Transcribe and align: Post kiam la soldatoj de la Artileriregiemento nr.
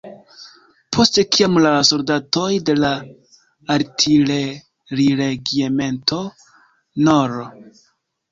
Post 0.95 1.19
kiam 1.35 1.57
la 1.65 1.73
soldatoj 1.89 2.47
de 2.69 2.75
la 2.79 2.89
Artileriregiemento 3.75 6.21
nr. 7.09 7.37